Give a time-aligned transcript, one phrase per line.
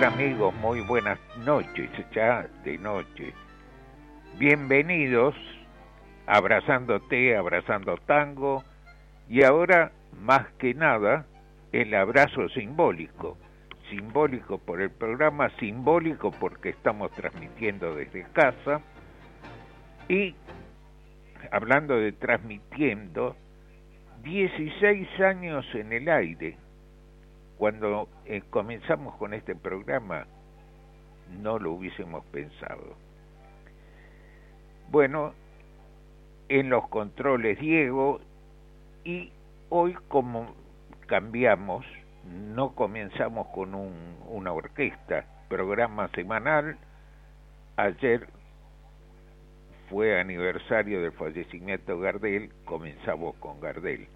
[0.00, 0.54] Amigos?
[0.54, 3.34] Muy buenas noches, ya de noche.
[4.38, 5.34] Bienvenidos,
[6.26, 8.64] abrazándote, abrazando tango,
[9.28, 11.26] y ahora, más que nada,
[11.72, 13.36] el abrazo simbólico.
[13.90, 18.80] Simbólico por el programa, simbólico porque estamos transmitiendo desde casa.
[20.08, 20.34] Y
[21.50, 23.36] hablando de transmitiendo,
[24.22, 26.56] 16 años en el aire.
[27.62, 30.26] Cuando eh, comenzamos con este programa,
[31.40, 32.96] no lo hubiésemos pensado.
[34.90, 35.32] Bueno,
[36.48, 38.20] en los controles Diego
[39.04, 39.30] y
[39.68, 40.56] hoy como
[41.06, 41.86] cambiamos,
[42.52, 46.76] no comenzamos con un, una orquesta, programa semanal,
[47.76, 48.26] ayer
[49.88, 54.08] fue aniversario del fallecimiento de Gardel, comenzamos con Gardel.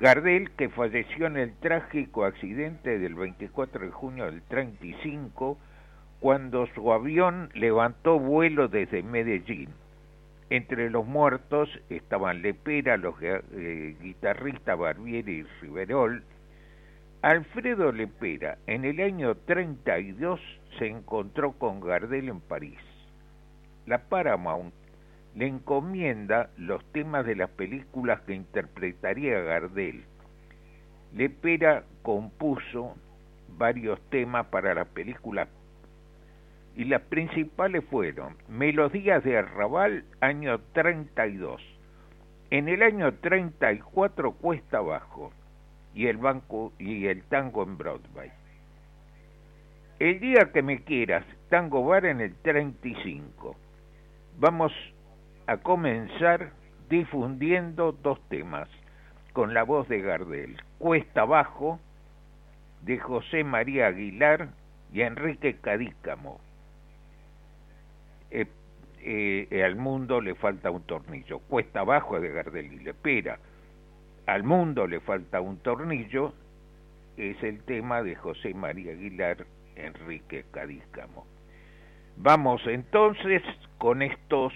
[0.00, 5.58] Gardel, que falleció en el trágico accidente del 24 de junio del 35,
[6.20, 9.70] cuando su avión levantó vuelo desde Medellín.
[10.50, 16.22] Entre los muertos estaban Lepera, los eh, guitarristas Barbieri y Riverol.
[17.20, 20.40] Alfredo Lepera, en el año 32,
[20.78, 22.78] se encontró con Gardel en París.
[23.84, 24.72] La Paramount
[25.38, 30.02] le encomienda los temas de las películas que interpretaría Gardel.
[31.14, 32.96] Lepera compuso
[33.56, 35.48] varios temas para las películas
[36.74, 41.62] y las principales fueron Melodías de Arrabal, año 32.
[42.50, 45.32] En el año 34 Cuesta Abajo
[45.94, 48.32] y el banco y el tango en Broadway.
[50.00, 53.56] El día que me quieras, Tango Bar en el 35.
[54.38, 54.72] Vamos
[55.48, 56.50] a comenzar
[56.90, 58.68] difundiendo dos temas
[59.32, 60.60] con la voz de Gardel.
[60.76, 61.80] Cuesta Abajo
[62.82, 64.50] de José María Aguilar
[64.92, 66.38] y Enrique Cadícamo
[68.30, 71.38] eh, eh, al mundo le falta un tornillo.
[71.38, 73.38] Cuesta abajo de Gardel y Lepera.
[74.26, 76.34] Al mundo le falta un tornillo.
[77.16, 81.26] Es el tema de José María Aguilar, Enrique Cadícamo.
[82.18, 83.42] Vamos entonces
[83.78, 84.52] con estos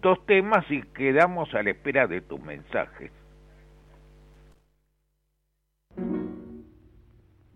[0.00, 3.10] dos temas y quedamos a la espera de tus mensajes.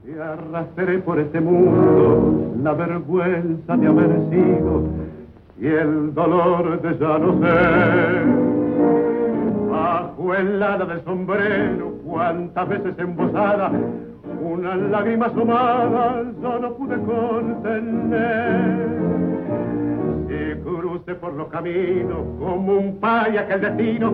[0.04, 4.88] Y arrastré por este mundo la vergüenza de haber sido
[5.60, 8.24] y el dolor de ya no ser.
[9.70, 13.70] Bajo el ala del sombrero, cuántas veces embosada,
[14.42, 18.82] una lágrima asomada yo no pude contener.
[20.32, 24.12] Si crucé por los caminos como un paya que el destino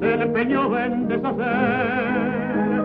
[0.00, 2.82] se le empeñó en deshacer.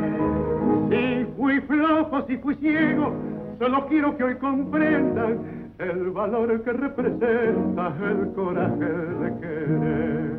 [0.90, 3.12] Si fui flojo, si fui ciego,
[3.57, 10.31] solo quiero que hoy comprendan el valor que representa el coraje de querer.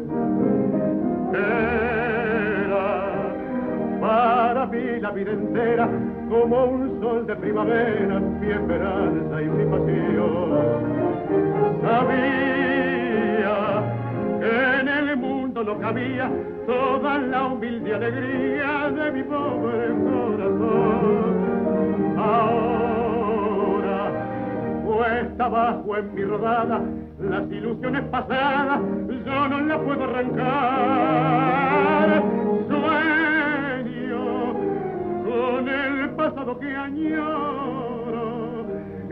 [1.35, 3.25] Era
[4.01, 5.89] para mí la vida entera
[6.31, 11.16] como un sol de primavera, mi esperanza y mi pasión.
[11.83, 13.57] Sabía
[14.41, 16.31] que en el mundo no cabía
[16.67, 21.37] toda la humilde alegría de mi pobre corazón.
[22.19, 24.11] Ahora
[24.85, 26.81] cuesta abajo en mi rodada,
[27.21, 28.81] las ilusiones pasadas
[29.27, 30.47] yo no las puedo arrancar.
[32.69, 34.55] Sueño
[35.25, 37.86] con el pasado que añoro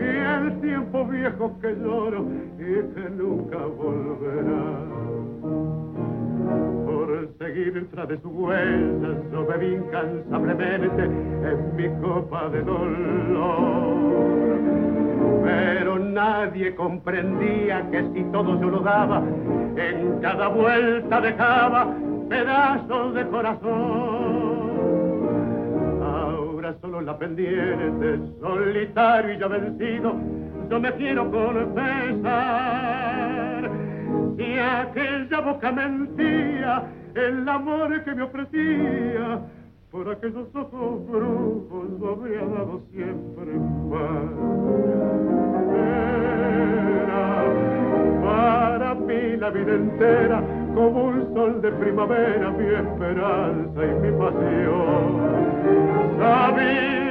[0.04, 2.26] y el tiempo viejo que lloro
[2.58, 4.64] y que nunca volverá.
[6.86, 14.34] Por seguir tras de su huella, yo bebí incansablemente en mi copa de dolor
[15.44, 19.22] pero nadie comprendía que si todo yo lo daba,
[19.76, 21.94] en cada vuelta dejaba
[22.28, 24.43] pedazos de corazón.
[26.74, 30.14] Ahora solo la pendiente, solitario y ya vencido,
[30.70, 32.50] yo me quiero confesar.
[34.36, 36.82] Si aquella boca mentía,
[37.14, 39.40] el amor que me ofrecía,
[39.90, 43.52] por aquellos ojos brujos lo habría dado siempre
[43.90, 44.32] paz.
[47.04, 47.44] Era
[48.22, 55.20] para mí la vida entera como un sol de primavera, mi esperanza y mi pasión.
[56.18, 57.04] Sabía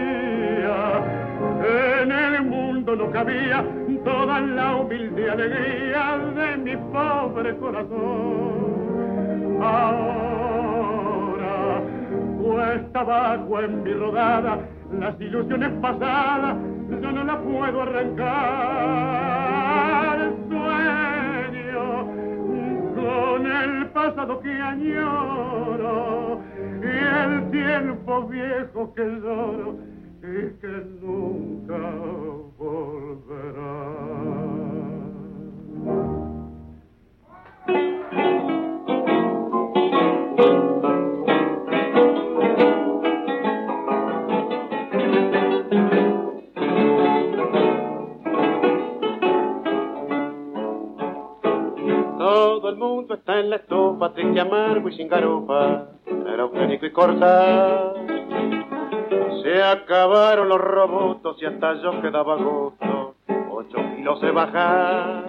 [2.01, 3.63] en el mundo no cabía
[4.03, 8.73] toda la humilde alegría de mi pobre corazón.
[9.61, 10.21] Ahora
[12.41, 14.59] cuesta abajo en mi rodada
[14.99, 16.57] las ilusiones pasadas,
[17.01, 19.32] yo no las puedo arrancar.
[23.45, 26.41] El pasado que añoro
[26.81, 29.77] y el tiempo viejo que lloro
[30.21, 31.77] y que nunca
[32.57, 34.32] volverá.
[52.73, 57.93] El mundo está en la estufa, triste, amargo y sin garufa, era eugénico y corta
[59.43, 63.15] se acabaron los robotos y hasta yo quedaba gusto.
[63.51, 65.25] Ocho kilos de bajar.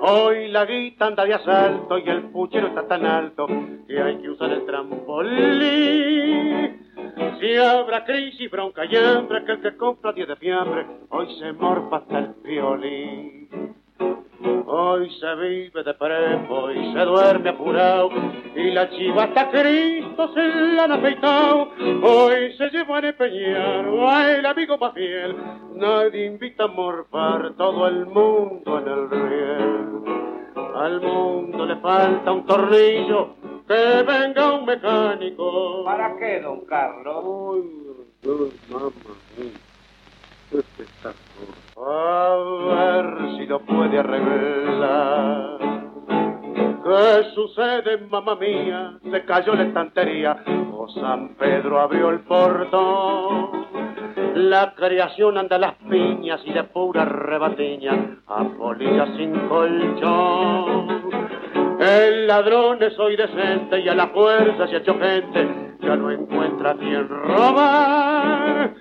[0.00, 3.48] Hoy la guita anda de asalto y el puchero está tan alto
[3.88, 5.66] que hay que usar el trampolín.
[7.40, 11.52] Si habrá crisis, bronca y hambre, que el que compra diez de fiambre, hoy se
[11.52, 13.65] morfa hasta el violín.
[13.98, 18.10] Hoy se vive de prepo y se duerme apurado
[18.54, 21.68] y la chiva hasta Cristo se la han afeitado.
[22.02, 23.86] Hoy se lleva a empeñar
[24.30, 25.36] el amigo más fiel.
[25.74, 29.86] Nadie invita a morfar todo el mundo en el riel.
[30.74, 35.84] Al mundo le falta un tornillo, que venga un mecánico.
[35.84, 37.24] ¿Para qué, don Carlos?
[37.24, 38.90] Uy, mamá,
[40.50, 41.66] qué espectáculo.
[41.78, 42.35] A
[43.54, 45.58] puede arreglar.
[46.84, 48.98] ¿Qué sucede, mamá mía?
[49.10, 50.36] Se cayó la estantería
[50.72, 53.66] o San Pedro abrió el portón.
[54.34, 61.10] La creación anda a las piñas y de pura rebatiña, a polilla sin colchón.
[61.80, 66.10] El ladrón es hoy decente y a la fuerza se ha hecho gente, ya no
[66.10, 68.74] encuentra quien robar.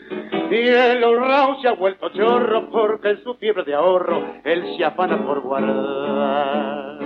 [0.51, 4.85] Y el honrado se ha vuelto chorro porque en su fiebre de ahorro él se
[4.85, 6.99] afana por guardar.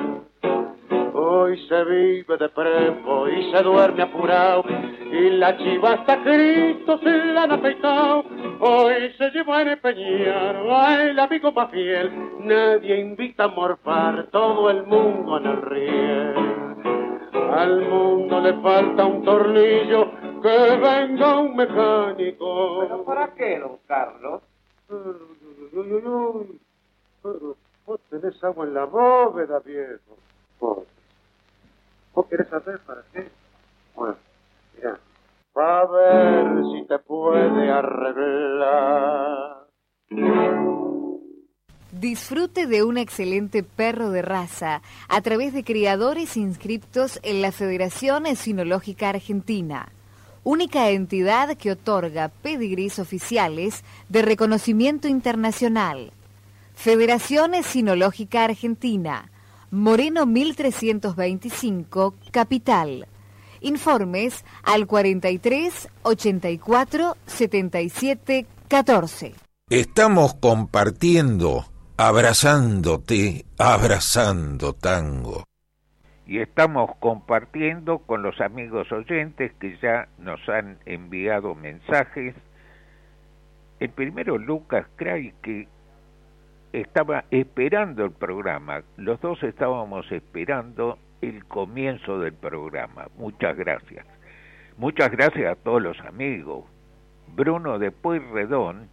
[1.13, 4.63] Hoy se vive de prepo y se duerme apurado
[5.11, 8.25] y la chiva hasta Cristo se la han afeitado.
[8.59, 12.11] Hoy se lleva a empeñar el amigo más fiel.
[12.39, 16.35] Nadie invita a morfar todo el mundo en el riel.
[17.51, 22.79] Al mundo le falta un tornillo que venga un mecánico.
[22.81, 24.41] ¿Pero para qué, don Carlos?
[24.89, 24.97] Uy,
[25.73, 26.61] uy, uy.
[27.21, 30.17] Pero vos tenés agua en la bóveda, viejo.
[30.59, 30.79] Vos,
[32.13, 33.29] ¿Vos querés saber para qué?
[33.95, 34.17] Bueno,
[34.75, 34.99] mira.
[35.57, 39.59] Va a ver si te puede arreglar.
[41.91, 48.25] Disfrute de un excelente perro de raza a través de criadores inscriptos en la Federación
[48.25, 49.89] Esinológica Argentina,
[50.49, 56.11] única entidad que otorga pedigrís oficiales de reconocimiento internacional.
[56.73, 59.29] Federación Esinológica Argentina,
[59.69, 63.05] Moreno 1325, Capital.
[63.61, 69.35] Informes al 43 84 77 14.
[69.69, 75.48] Estamos compartiendo, abrazándote, abrazando tango.
[76.29, 82.35] Y estamos compartiendo con los amigos oyentes que ya nos han enviado mensajes.
[83.79, 85.67] El primero, Lucas Cray, que
[86.71, 88.83] estaba esperando el programa.
[88.95, 93.07] Los dos estábamos esperando el comienzo del programa.
[93.17, 94.05] Muchas gracias.
[94.77, 96.63] Muchas gracias a todos los amigos.
[97.35, 98.87] Bruno de Pueyrredón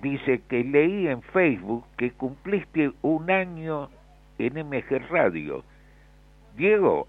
[0.00, 3.90] dice que leí en Facebook que cumpliste un año
[4.38, 5.64] en MG Radio.
[6.56, 7.08] Diego,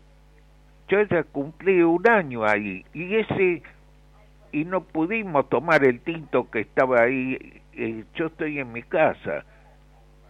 [0.87, 3.63] yo ya cumplí un año ahí y ese
[4.51, 7.61] y no pudimos tomar el tinto que estaba ahí.
[7.73, 9.43] Eh, yo estoy en mi casa,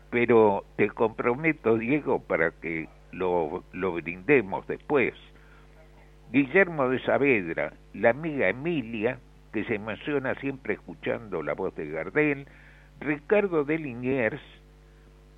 [0.09, 5.13] pero te comprometo, Diego, para que lo, lo brindemos después.
[6.31, 9.19] Guillermo de Saavedra, la amiga Emilia,
[9.53, 12.47] que se emociona siempre escuchando la voz de Gardel,
[12.99, 14.41] Ricardo de Liniers,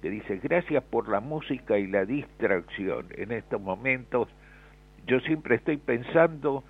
[0.02, 3.08] que dice, gracias por la música y la distracción.
[3.16, 4.28] En estos momentos
[5.06, 6.64] yo siempre estoy pensando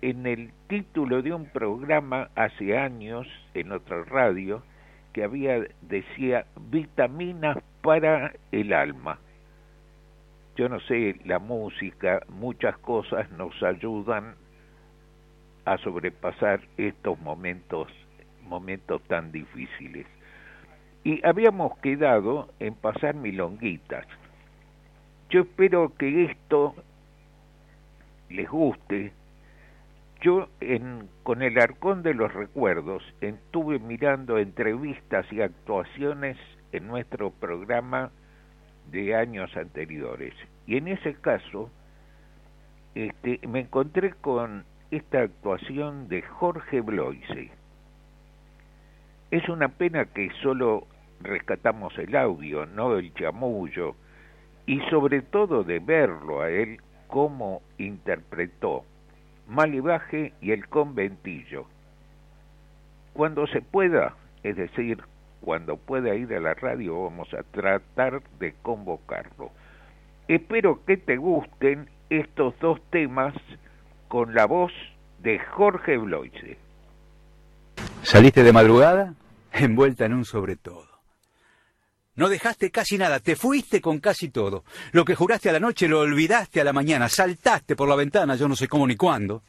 [0.00, 4.62] en el título de un programa hace años en otra radio
[5.12, 9.18] que había decía vitaminas para el alma.
[10.56, 14.34] Yo no sé, la música, muchas cosas nos ayudan
[15.64, 17.88] a sobrepasar estos momentos
[18.42, 20.06] momentos tan difíciles.
[21.04, 24.06] Y habíamos quedado en pasar milonguitas.
[25.30, 26.74] Yo espero que esto
[28.30, 29.12] les guste.
[30.20, 36.36] Yo en, con el arcón de los recuerdos estuve mirando entrevistas y actuaciones
[36.70, 38.10] en nuestro programa
[38.90, 40.34] de años anteriores.
[40.66, 41.70] Y en ese caso
[42.94, 47.50] este, me encontré con esta actuación de Jorge Bloise.
[49.30, 50.86] Es una pena que solo
[51.24, 53.94] rescatamos el audio, no el chamullo,
[54.66, 58.84] y sobre todo de verlo a él cómo interpretó
[59.48, 61.66] Malibaje y el conventillo.
[63.12, 64.98] Cuando se pueda, es decir,
[65.40, 69.50] cuando pueda ir a la radio, vamos a tratar de convocarlo.
[70.28, 73.34] Espero que te gusten estos dos temas
[74.08, 74.72] con la voz
[75.18, 76.56] de Jorge Bloise.
[78.02, 79.14] ¿Saliste de madrugada?
[79.52, 80.91] Envuelta en un sobre todo.
[82.14, 84.64] No dejaste casi nada, te fuiste con casi todo.
[84.92, 88.36] Lo que juraste a la noche lo olvidaste a la mañana, saltaste por la ventana,
[88.36, 89.42] yo no sé cómo ni cuándo.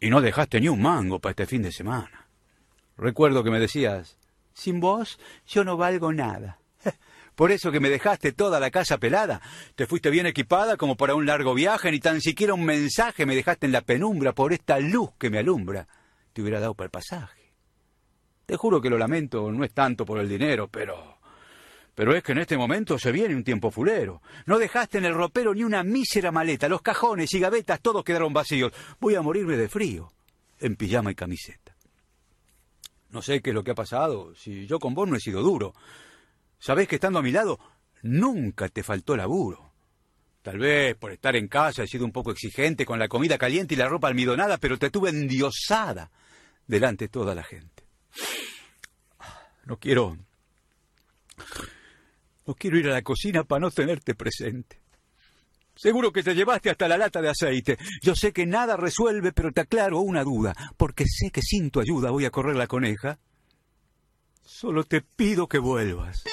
[0.00, 2.26] Y no dejaste ni un mango para este fin de semana.
[2.98, 4.18] Recuerdo que me decías,
[4.52, 6.58] sin vos yo no valgo nada.
[7.36, 9.40] Por eso que me dejaste toda la casa pelada.
[9.74, 13.36] Te fuiste bien equipada como para un largo viaje, ni tan siquiera un mensaje me
[13.36, 15.86] dejaste en la penumbra por esta luz que me alumbra.
[16.32, 17.52] Te hubiera dado para el pasaje.
[18.46, 21.15] Te juro que lo lamento, no es tanto por el dinero, pero
[21.96, 24.20] pero es que en este momento se viene un tiempo fulero.
[24.44, 26.68] No dejaste en el ropero ni una mísera maleta.
[26.68, 28.70] Los cajones y gavetas todos quedaron vacíos.
[29.00, 30.12] Voy a morirme de frío.
[30.60, 31.74] En pijama y camiseta.
[33.08, 34.34] No sé qué es lo que ha pasado.
[34.34, 35.72] Si yo con vos no he sido duro.
[36.58, 37.58] Sabés que estando a mi lado
[38.02, 39.72] nunca te faltó laburo.
[40.42, 43.72] Tal vez por estar en casa he sido un poco exigente con la comida caliente
[43.72, 46.10] y la ropa almidonada, pero te tuve endiosada
[46.66, 47.84] delante de toda la gente.
[49.64, 50.18] No quiero
[52.46, 54.80] no quiero ir a la cocina para no tenerte presente.
[55.74, 57.76] Seguro que te llevaste hasta la lata de aceite.
[58.00, 61.80] Yo sé que nada resuelve, pero te aclaro una duda, porque sé que sin tu
[61.80, 63.18] ayuda voy a correr la coneja.
[64.42, 66.24] Solo te pido que vuelvas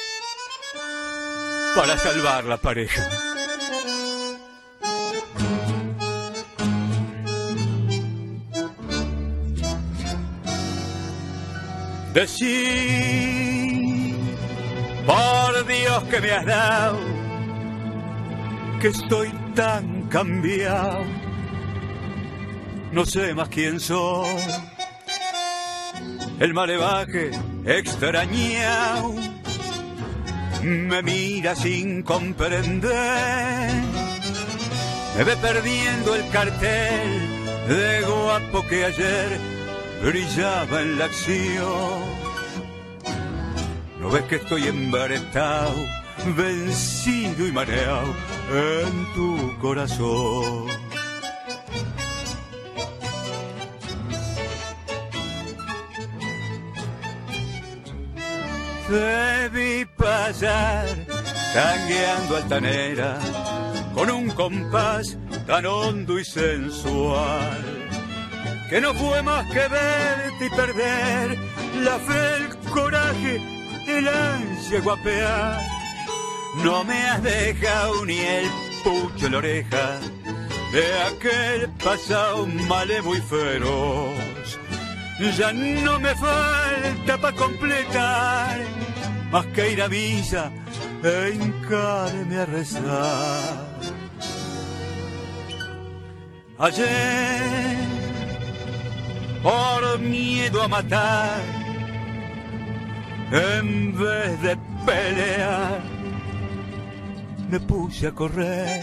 [1.75, 3.09] para salvar la pareja.
[15.05, 15.42] Por
[15.73, 16.99] Dios que me has dado,
[18.79, 21.03] que estoy tan cambiado.
[22.91, 24.27] No sé más quién soy.
[26.39, 27.31] El malevaje
[27.65, 29.15] extrañado
[30.61, 33.71] me mira sin comprender.
[35.17, 37.09] Me ve perdiendo el cartel
[37.67, 39.39] de guapo que ayer
[40.03, 42.32] brillaba en la acción
[44.03, 45.73] ¿No ves que estoy embaretado,
[46.35, 48.13] vencido y mareado
[48.51, 50.67] en tu corazón?
[58.89, 60.85] Te vi pasar
[61.53, 63.17] tangueando altanera
[63.93, 65.17] con un compás
[65.47, 67.89] tan hondo y sensual
[68.69, 71.37] que no fue más que verte y perder
[71.85, 73.52] la fe, el coraje
[73.87, 75.61] el ansia guapear.
[76.63, 78.49] No me has dejado ni el
[78.83, 79.99] pucho en la oreja
[80.71, 84.59] de aquel pasado malevo y feroz.
[85.37, 88.59] Ya no me falta para completar
[89.31, 90.51] más que ir a misa
[91.03, 93.73] e hincarme a rezar.
[96.59, 97.77] Ayer,
[99.41, 101.41] por miedo a matar,
[103.31, 105.81] en vez de pelear,
[107.49, 108.81] me puse a correr.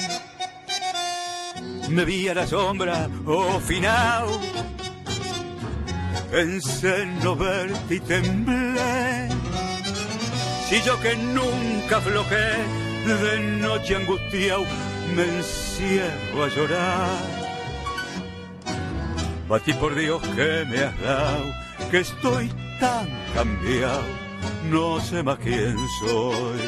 [1.89, 4.27] Me vi a la sombra, oh final,
[6.33, 6.61] en
[7.23, 9.29] no verte temblé.
[10.69, 12.53] Si yo que nunca aflojé,
[13.07, 14.65] de noche angustiado,
[15.17, 17.41] me encierro a llorar.
[19.49, 21.45] Batí por Dios que me has dado,
[21.91, 24.05] que estoy tan cambiado,
[24.71, 26.61] no sé más quién soy.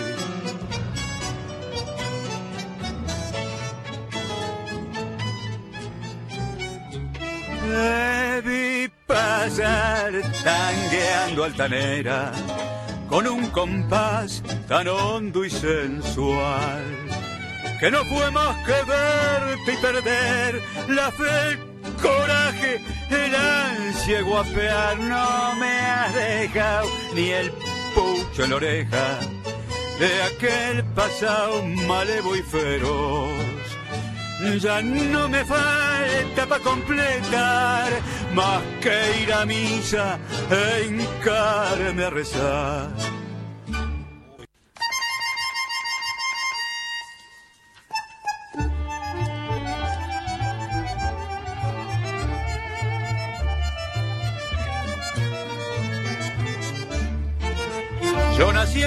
[8.44, 10.12] Vi pasar
[10.42, 12.32] tangueando altanera
[13.08, 16.82] con un compás tan hondo y sensual
[17.82, 21.58] que no fue más que verte y perder la fe, el
[22.00, 24.98] coraje, el ansia guapear.
[25.00, 27.50] No me has dejado ni el
[27.94, 29.18] pucho en la oreja
[29.98, 33.32] de aquel pasado malevo y feroz.
[34.60, 37.92] Ya no me falta para completar
[38.34, 40.18] más que ir a misa
[40.50, 43.21] e hincarme a rezar.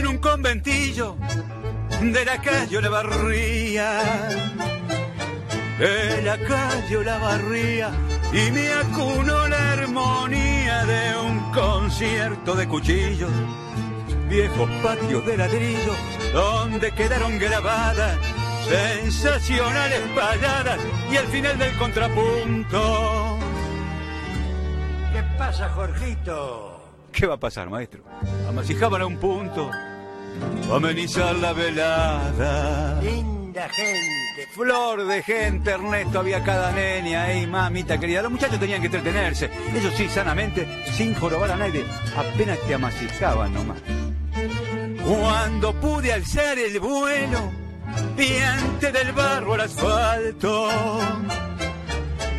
[0.05, 1.15] Un conventillo
[2.01, 4.01] de la calle La Barría,
[5.79, 7.91] de la calle La Barría,
[8.33, 13.31] y me acunó la armonía de un concierto de cuchillos,
[14.29, 15.93] viejos patios de ladrillo,
[16.33, 18.17] donde quedaron grabadas
[18.67, 20.79] sensacionales payadas
[21.11, 23.37] y al final del contrapunto.
[25.13, 26.81] ¿Qué pasa, Jorgito?
[27.11, 28.03] ¿Qué va a pasar, maestro?
[28.49, 29.71] Amasijaban un punto,
[30.73, 33.01] amenizar la velada.
[33.01, 34.15] Linda gente.
[34.51, 38.21] Flor de gente, Ernesto, había cada nene ahí, mamita querida.
[38.21, 41.83] Los muchachos tenían que entretenerse, eso sí, sanamente, sin jorobar a nadie.
[42.15, 43.79] Apenas te amasijaban nomás.
[45.05, 47.51] Cuando pude alzar el vuelo,
[48.17, 50.69] piante del barro al asfalto,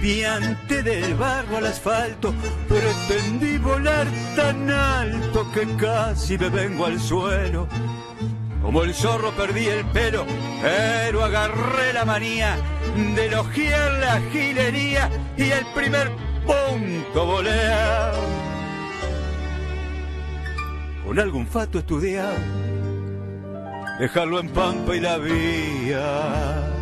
[0.07, 2.33] piante del barro al asfalto,
[2.69, 7.67] pretendí volar tan alto que casi me vengo al suelo.
[8.63, 10.25] Como el zorro perdí el pelo,
[10.63, 12.57] pero agarré la manía
[13.17, 16.13] de elogiar la gilería y el primer
[16.47, 18.23] punto voleado.
[21.05, 22.37] Con algún fato estudiado,
[23.99, 26.76] dejarlo en pampa y la vía.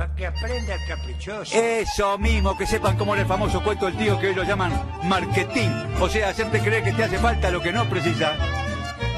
[0.00, 1.54] Para que aprenda el caprichoso.
[1.54, 4.72] Eso mismo, que sepan cómo era el famoso cuento del tío que hoy lo llaman
[5.04, 5.68] marketing.
[6.00, 8.32] O sea, hacerte creer que te hace falta lo que no precisas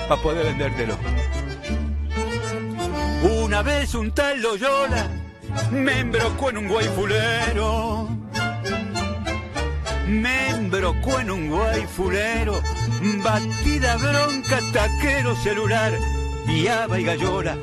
[0.09, 0.99] para poder vendértelo.
[3.45, 5.07] Una vez un tal Loyola
[5.71, 8.09] me embrocó en un guayfulero.
[10.09, 12.61] Me embrocó en un guayfulero.
[13.23, 15.93] Batida bronca, taquero celular.
[16.45, 17.57] Viaba y gallola.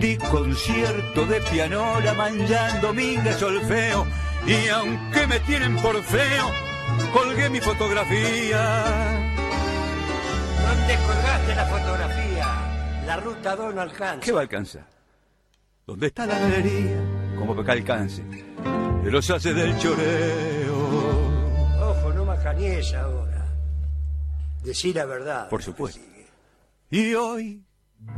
[0.00, 4.06] Di concierto de pianola, manchando minga solfeo.
[4.46, 6.46] Y aunque me tienen por feo,
[7.12, 9.30] colgué mi fotografía.
[10.66, 12.46] ¿Dónde colgaste la fotografía?
[13.06, 14.20] La ruta 2 no alcanza.
[14.20, 14.86] ¿Qué va a alcanzar?
[15.86, 16.96] ¿Dónde está la galería?
[17.38, 18.22] Como que acá alcance.
[18.22, 20.78] De los haces del choreo.
[21.90, 23.46] Ojo, no macaníes ahora.
[24.62, 25.48] Decí la verdad.
[25.50, 26.00] Por supuesto.
[26.90, 27.62] Y hoy,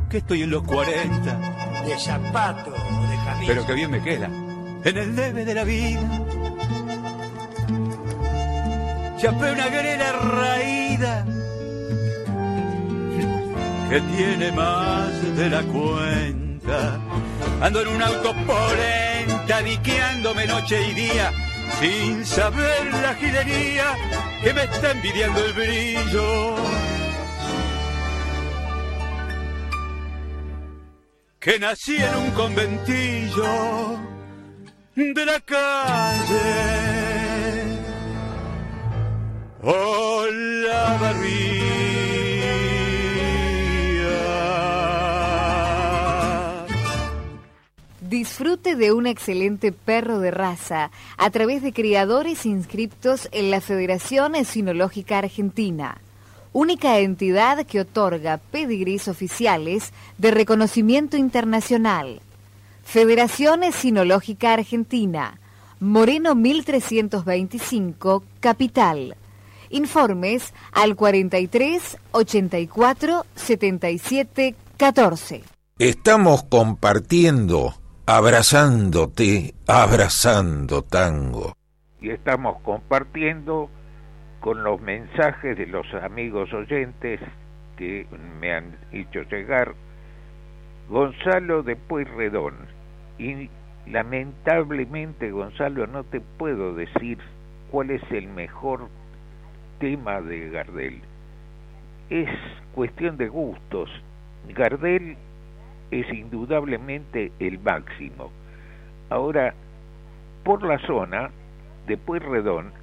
[0.09, 1.39] que estoy en los 40,
[1.85, 3.45] De zapato o de camisa.
[3.47, 4.27] pero que bien me queda.
[4.83, 6.01] En el debe de la vida.
[9.17, 11.25] Chapé una grela raída
[13.89, 16.99] que tiene más de la cuenta.
[17.61, 21.31] Ando en un auto polenta, diqueándome noche y día,
[21.79, 23.95] sin saber la gilería
[24.43, 26.55] que me está envidiando el brillo.
[31.43, 33.99] Que nací en un conventillo
[34.95, 36.41] de la calle.
[39.61, 40.23] Hola.
[48.13, 54.35] Disfrute de un excelente perro de raza a través de criadores inscriptos en la Federación
[54.35, 55.97] Esinológica Argentina,
[56.53, 62.21] única entidad que otorga pedigrís oficiales de reconocimiento internacional.
[62.83, 65.39] Federación Esinológica Argentina,
[65.79, 69.17] Moreno 1325, Capital.
[69.69, 75.43] Informes al 43 84 77 14.
[75.79, 77.73] Estamos compartiendo,
[78.05, 81.57] abrazándote, abrazando tango.
[81.99, 83.69] y estamos compartiendo
[84.43, 87.21] con los mensajes de los amigos oyentes
[87.77, 88.05] que
[88.41, 89.73] me han hecho llegar
[90.89, 92.53] Gonzalo de Pueyrredón
[93.17, 93.49] y
[93.87, 97.19] lamentablemente Gonzalo no te puedo decir
[97.71, 98.89] cuál es el mejor
[99.79, 100.99] tema de Gardel.
[102.09, 102.29] Es
[102.75, 103.89] cuestión de gustos.
[104.49, 105.15] Gardel
[105.89, 108.29] es indudablemente el máximo.
[109.09, 109.53] Ahora,
[110.43, 111.29] por la zona
[111.87, 112.82] de Pueyrredón,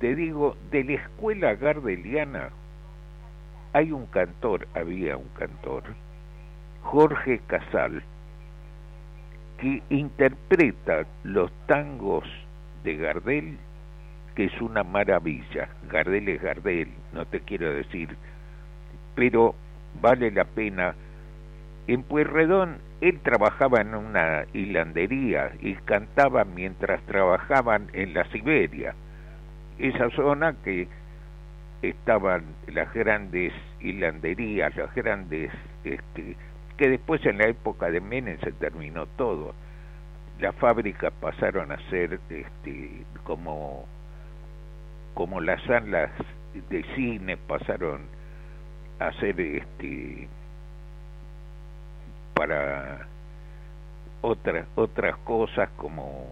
[0.00, 2.50] te digo, de la escuela gardeliana
[3.72, 5.84] hay un cantor, había un cantor,
[6.82, 8.02] Jorge Casal,
[9.58, 12.24] que interpreta los tangos
[12.84, 13.58] de Gardel,
[14.34, 15.68] que es una maravilla.
[15.90, 18.16] Gardel es Gardel, no te quiero decir,
[19.14, 19.54] pero
[20.00, 20.94] vale la pena.
[21.88, 28.94] En Pueyrredón él trabajaba en una hilandería y cantaba mientras trabajaban en la Siberia,
[29.78, 30.88] esa zona que
[31.82, 35.52] estaban las grandes hilanderías, las grandes,
[35.84, 36.36] este,
[36.76, 39.54] que después en la época de Menem se terminó todo.
[40.40, 43.86] Las fábricas pasaron a ser este, como,
[45.14, 46.10] como las salas
[46.70, 48.02] de cine pasaron
[48.98, 50.28] a ser este,
[52.34, 53.06] para
[54.20, 56.26] otras otras cosas como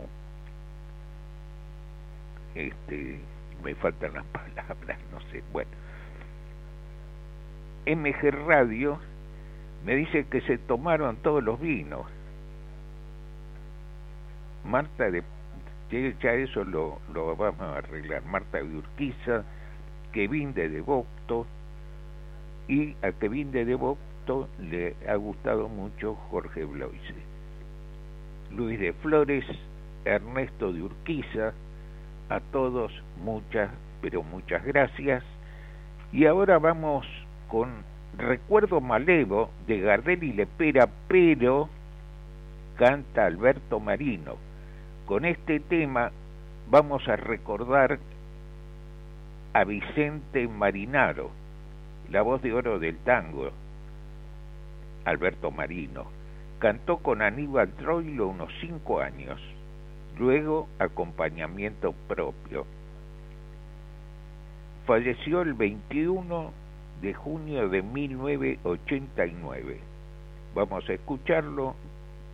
[2.54, 3.20] este
[3.66, 5.70] me faltan las palabras, no sé, bueno.
[7.85, 8.98] MG Radio
[9.85, 12.07] me dice que se tomaron todos los vinos.
[14.64, 15.22] Marta de
[15.90, 18.24] ya eso lo, lo vamos a arreglar.
[18.24, 19.44] Marta de Urquiza,
[20.12, 21.46] Kevin de Devocto
[22.68, 27.14] y a Kevin de Devocto le ha gustado mucho Jorge Bloise.
[28.52, 29.44] Luis de Flores,
[30.05, 31.52] Ernesto de Urquiza,
[32.28, 35.22] a todos muchas, pero muchas gracias.
[36.12, 37.06] Y ahora vamos
[37.48, 37.84] con
[38.18, 41.68] Recuerdo Malevo de Gardel y Lepera, pero
[42.76, 44.36] canta Alberto Marino.
[45.04, 46.10] Con este tema
[46.70, 47.98] vamos a recordar
[49.52, 51.30] a Vicente Marinaro,
[52.10, 53.50] la voz de oro del tango,
[55.04, 56.06] Alberto Marino.
[56.58, 59.40] Cantó con Aníbal Troilo unos cinco años
[60.18, 62.66] luego acompañamiento propio.
[64.87, 66.52] Falleció el 21
[67.02, 69.81] de junio de 1989.
[70.55, 71.74] Vamos a escucharlo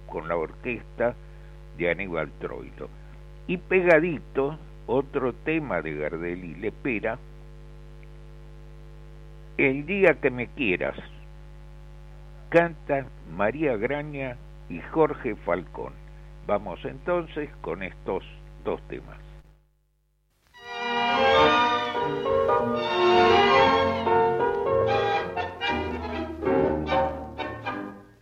[0.06, 1.14] con la orquesta
[1.78, 2.88] de Aníbal Troilo.
[3.46, 7.18] Y pegadito, otro tema de Gardel y Lepera,
[9.56, 10.96] El día que me quieras,
[12.48, 14.36] canta María Graña
[14.68, 16.01] y Jorge Falcón.
[16.46, 18.24] Vamos entonces con estos
[18.64, 19.18] dos temas.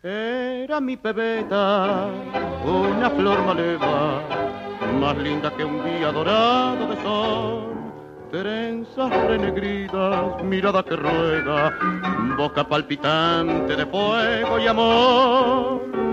[0.03, 2.09] Era mi pebeta,
[2.65, 4.23] una flor maleva,
[5.01, 7.67] más linda que un día dorado de sol.
[8.31, 11.75] Trenzas renegridas, mirada que ruega,
[12.37, 16.10] boca palpitante de fuego y amor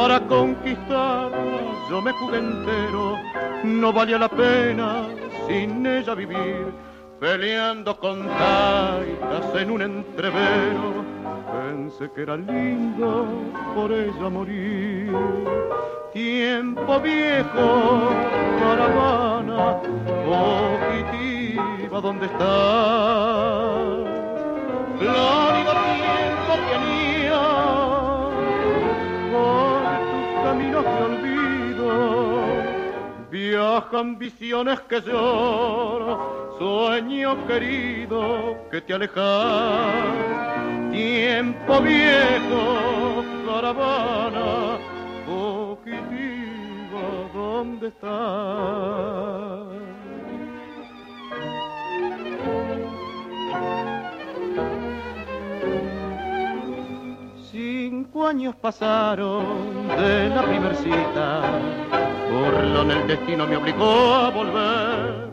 [0.00, 1.60] para conquistarla
[1.90, 3.18] yo me jugué entero,
[3.64, 5.08] no valía la pena
[5.46, 6.72] sin ella vivir,
[7.20, 11.04] peleando con taitas en un entrevero.
[11.52, 13.26] Pensé que era lindo
[13.74, 15.12] por ella morir.
[16.14, 18.10] Tiempo viejo,
[18.58, 19.80] caravana,
[20.24, 22.46] fugitiva, ¿dónde está?
[24.98, 27.19] Florido tiempo tenía
[33.30, 40.14] viajan visiones que lloro, sueño querido que te alejas,
[40.90, 44.78] tiempo viejo, caravana,
[45.26, 47.02] fugitiva,
[47.34, 49.89] ¿dónde estás?
[58.28, 61.40] Años pasaron de la primer cita,
[62.30, 65.30] lo el destino me obligó a volver.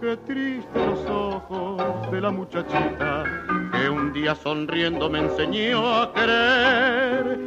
[0.00, 3.24] Qué triste los ojos de la muchachita
[3.72, 7.38] que un día sonriendo me enseñó a querer.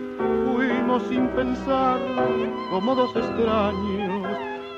[0.53, 1.99] Fuimos sin pensar
[2.69, 4.37] como dos extraños,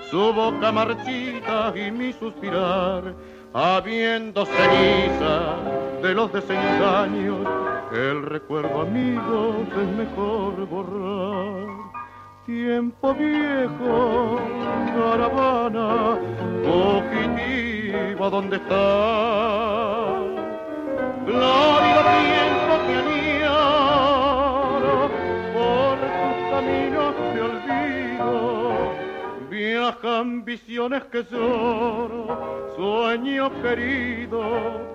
[0.09, 3.15] su boca marchita y mi suspirar,
[3.53, 5.55] habiendo ceniza
[6.01, 11.67] de los desengaños el recuerdo amigo es mejor borrar.
[12.45, 14.39] Tiempo viejo,
[14.95, 16.17] caravana,
[16.63, 20.19] fugitiva, ¿dónde está?
[21.25, 22.95] Gloria tiempo que
[23.45, 25.09] añoro
[25.53, 28.31] por tus caminos de olvido,
[29.81, 32.21] las ambiciones que lloro,
[32.75, 34.41] sueño querido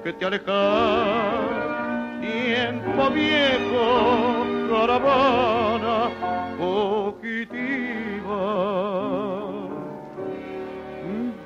[0.03, 1.84] que te alejas.
[2.25, 6.11] Tiempo viejo, caravana
[6.57, 8.45] fugitiva.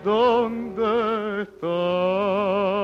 [0.04, 2.77] ¿Dónde estás?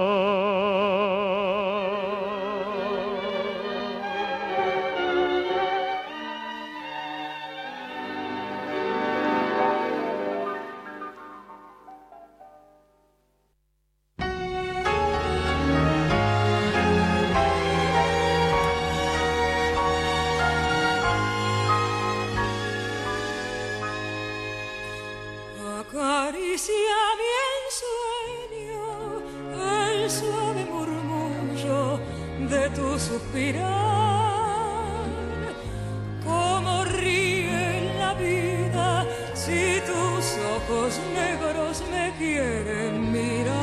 [42.35, 43.55] quieren mirar.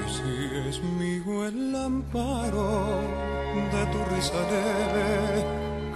[0.00, 0.32] Y si
[0.68, 2.68] es mío el amparo
[3.72, 5.10] de tu risa leve,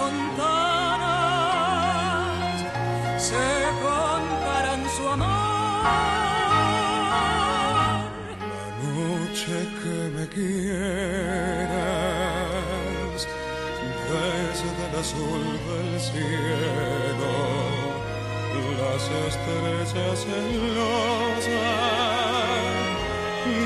[0.00, 1.20] fontanas
[3.28, 3.46] se
[3.84, 5.84] comparan su amor.
[8.40, 11.70] La noche que me quieras,
[14.10, 17.34] desde el azul del cielo,
[18.80, 21.50] las estrellas celosas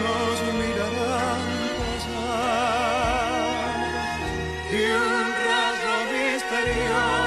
[0.03, 1.43] nos mirarán
[1.79, 2.45] pasar.
[6.67, 7.24] 你好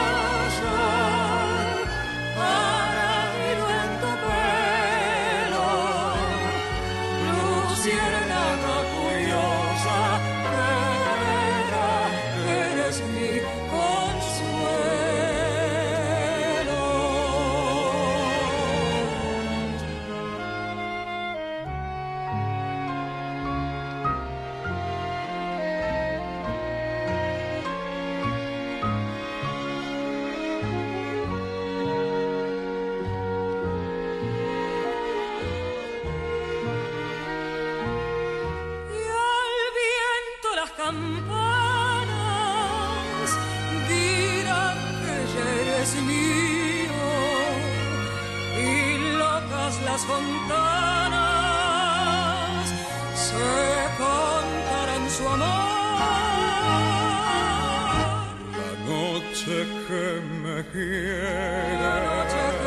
[51.05, 52.67] hermanas
[53.15, 53.49] se
[53.97, 55.67] contarán su amor.
[58.59, 59.55] La noche
[59.87, 60.05] que
[60.43, 62.66] me quiera.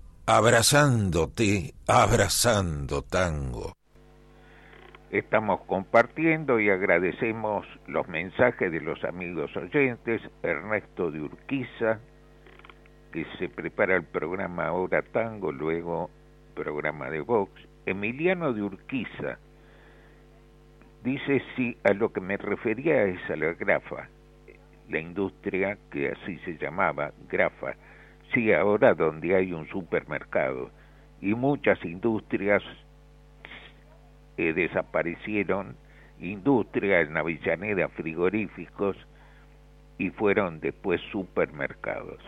[0.25, 3.73] abrazándote, abrazando tango.
[5.11, 11.99] estamos compartiendo y agradecemos los mensajes de los amigos oyentes, Ernesto de Urquiza,
[13.11, 16.09] que se prepara el programa Ahora Tango, luego
[16.55, 17.51] programa de Vox,
[17.85, 19.37] Emiliano de Urquiza,
[21.03, 24.07] dice si a lo que me refería es a la grafa,
[24.89, 27.75] la industria que así se llamaba, grafa,
[28.33, 30.69] sí ahora donde hay un supermercado
[31.21, 32.63] y muchas industrias
[34.37, 35.75] eh, desaparecieron,
[36.19, 38.97] industria en Avellaneda, frigoríficos
[39.97, 42.19] y fueron después supermercados,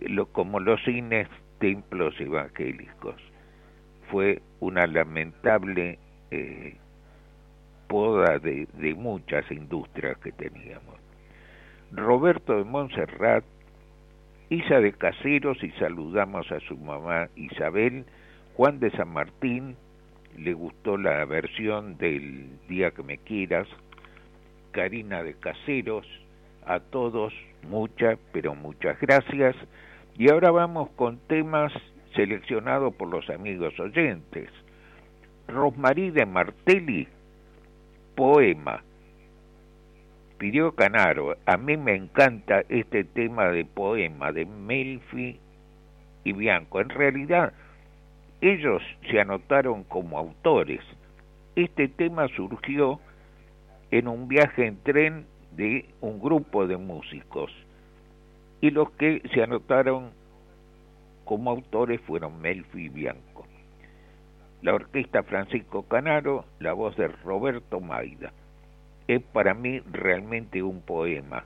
[0.00, 1.28] lo, como los cines,
[1.58, 3.16] templos evangélicos.
[4.10, 5.98] Fue una lamentable
[6.30, 6.76] eh,
[7.88, 10.96] poda de, de muchas industrias que teníamos.
[11.90, 13.44] Roberto de Montserrat,
[14.50, 18.06] Isa de Caseros y saludamos a su mamá Isabel,
[18.54, 19.76] Juan de San Martín,
[20.38, 23.68] le gustó la versión del Día que me quieras,
[24.70, 26.06] Karina de Caseros,
[26.64, 27.34] a todos
[27.68, 29.54] muchas, pero muchas gracias.
[30.16, 31.72] Y ahora vamos con temas
[32.14, 34.48] seleccionados por los amigos oyentes.
[35.46, 37.06] Rosmarí de Martelli,
[38.14, 38.82] poema.
[40.38, 45.40] Pidió Canaro, a mí me encanta este tema de poema de Melfi
[46.22, 46.80] y Bianco.
[46.80, 47.52] En realidad,
[48.40, 50.80] ellos se anotaron como autores.
[51.56, 53.00] Este tema surgió
[53.90, 57.50] en un viaje en tren de un grupo de músicos
[58.60, 60.10] y los que se anotaron
[61.24, 63.44] como autores fueron Melfi y Bianco.
[64.62, 68.32] La orquesta Francisco Canaro, la voz de Roberto Maida.
[69.08, 71.44] Es para mí realmente un poema.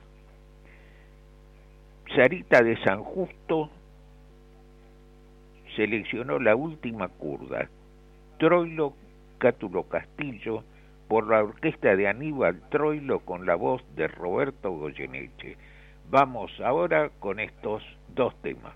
[2.15, 3.71] Sarita de San Justo
[5.75, 7.69] seleccionó la última curda,
[8.37, 8.93] Troilo
[9.39, 10.63] Cátulo Castillo,
[11.07, 15.57] por la orquesta de Aníbal Troilo con la voz de Roberto Goyeneche.
[16.09, 17.81] Vamos ahora con estos
[18.13, 18.75] dos temas.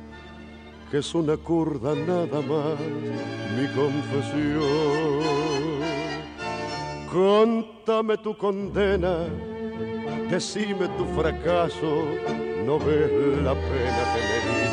[0.91, 2.77] que es una curda nada más
[3.57, 5.21] mi confesión.
[7.09, 9.19] Contame tu condena,
[10.29, 12.03] decime tu fracaso,
[12.65, 13.09] no ves
[13.41, 14.71] la pena que me digo.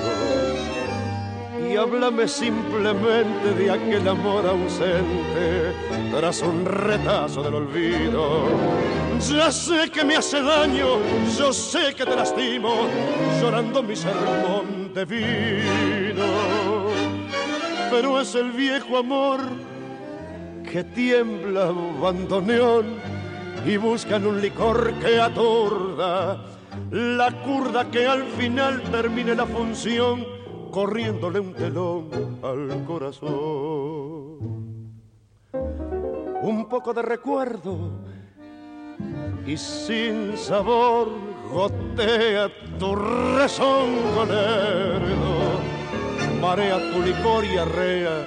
[1.71, 5.73] Y háblame simplemente de aquel amor ausente
[6.11, 8.49] tras un retazo del olvido.
[9.21, 10.99] Ya sé que me hace daño,
[11.39, 12.89] yo sé que te lastimo,
[13.41, 15.98] llorando mi sermón de vino.
[17.91, 19.41] Pero es el viejo amor
[20.71, 22.87] que tiembla bandoneón
[23.67, 26.45] y buscan un licor que atorda
[26.91, 30.25] la curda que al final termine la función
[30.71, 33.29] corriéndole un telón al corazón.
[36.43, 37.91] Un poco de recuerdo
[39.47, 41.09] y sin sabor
[41.51, 44.27] gotea tu rezongo
[46.41, 48.27] marea tu licor y arrea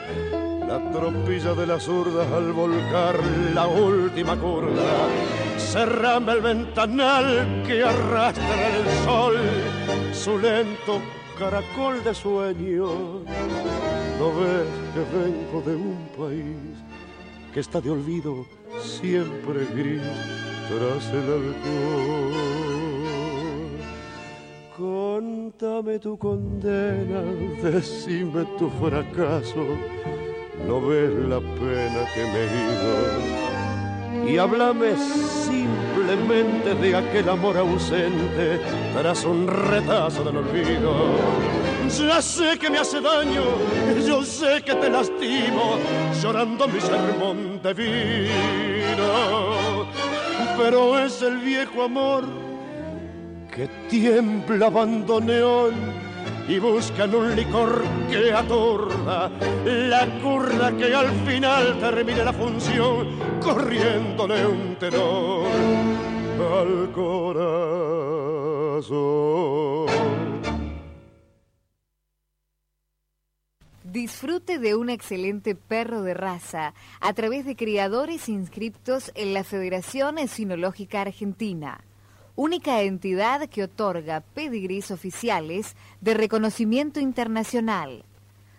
[0.68, 3.20] la tropilla de las zurdas al volcar
[3.54, 5.08] la última curva.
[5.58, 9.38] Cerrame el ventanal que arrastra el sol,
[10.14, 11.02] su lento
[11.38, 13.24] caracol de sueño.
[14.20, 16.78] No ves que vengo de un país
[17.54, 18.46] que está de olvido
[18.82, 20.02] siempre gris
[20.70, 22.81] tras el alcohol.
[25.62, 27.22] Contame tu condena,
[27.62, 29.64] decime tu fracaso
[30.66, 32.42] no ves la pena que me
[34.26, 34.34] he.
[34.34, 38.60] Y háblame simplemente de aquel amor ausente
[38.96, 40.96] tras un retazo del olvido.
[41.90, 43.44] Ya sé que me hace daño,
[44.04, 45.78] yo sé que te lastimo,
[46.24, 49.06] llorando mi sermón de vino.
[50.58, 52.41] Pero es el viejo amor
[53.62, 55.76] que tiembla abandoneón
[56.48, 59.30] y buscan un licor que atorda
[59.66, 63.08] la curda que al final termine la función
[63.40, 65.46] corriéndole un tenor
[66.40, 67.62] al corazón.
[73.84, 80.18] Disfrute de un excelente perro de raza a través de criadores inscriptos en la Federación
[80.28, 81.84] Sinológica Argentina
[82.36, 88.06] única entidad que otorga pedigrís oficiales de reconocimiento internacional.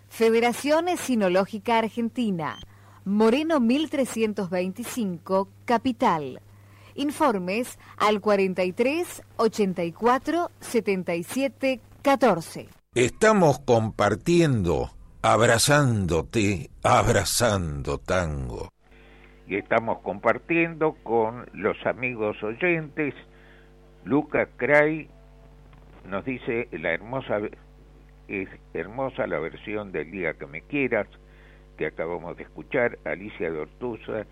[0.09, 2.59] Federación Sinológica Argentina,
[3.05, 6.39] Moreno 1325, Capital.
[6.95, 12.67] Informes al 43 84 77 14.
[12.93, 14.91] Estamos compartiendo,
[15.23, 18.69] abrazándote, abrazando tango.
[19.47, 23.15] Y estamos compartiendo con los amigos oyentes
[24.05, 25.07] Luca Cray
[26.09, 27.39] nos dice la hermosa
[28.27, 31.07] es hermosa la versión del día que me quieras
[31.77, 32.97] que acabamos de escuchar.
[33.05, 34.25] Alicia Dortuza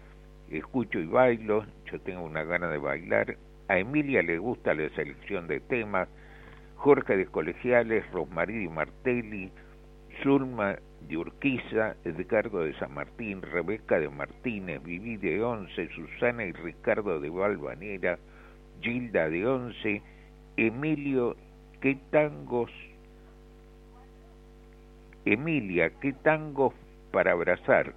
[0.50, 3.38] escucho y bailo yo tengo una gana de bailar.
[3.70, 6.10] A Emilia le gusta la selección de temas
[6.76, 9.52] Jorge de Colegiales Rosmarie Martelli
[10.22, 10.76] Zulma
[11.08, 17.22] de Urquiza Edgardo de San Martín Rebeca de Martínez Viví de Once Susana y Ricardo
[17.22, 18.20] de Valvanera
[18.82, 20.02] Gilda de Once,
[20.58, 21.36] Emilio,
[21.80, 22.72] qué tangos,
[25.26, 26.74] Emilia, qué tangos
[27.12, 27.94] para abrazar,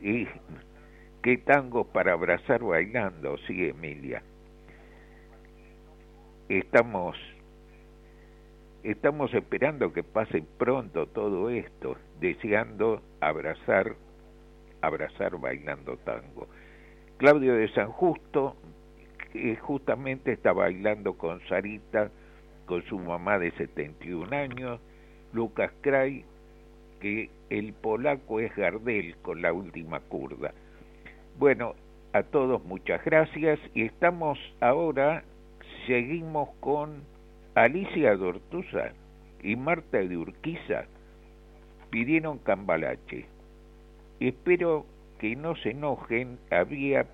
[0.00, 0.26] y
[1.22, 4.22] qué tangos para abrazar bailando, sí, Emilia.
[6.48, 7.16] Estamos,
[8.82, 13.96] estamos esperando que pase pronto todo esto, deseando abrazar,
[14.80, 16.48] abrazar bailando tango.
[17.18, 18.56] Claudio de San Justo,
[19.38, 22.10] que justamente está bailando con Sarita,
[22.66, 24.80] con su mamá de 71 años,
[25.32, 26.24] Lucas Cray,
[27.00, 30.52] que el polaco es Gardel con la última curda.
[31.38, 31.74] Bueno,
[32.12, 35.22] a todos muchas gracias y estamos ahora,
[35.86, 37.02] seguimos con
[37.54, 38.92] Alicia Dortuza
[39.42, 40.86] y Marta de Urquiza,
[41.90, 43.26] pidieron cambalache.
[44.18, 44.84] Espero
[45.20, 47.06] que no se enojen, había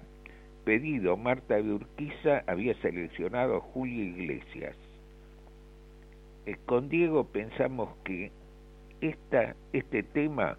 [0.65, 4.77] pedido Marta de Urquiza había seleccionado a Julio Iglesias.
[6.47, 8.33] Eh, con Diego pensamos que
[9.01, 10.57] esta, este tema